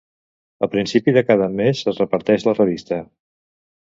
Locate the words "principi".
0.75-1.13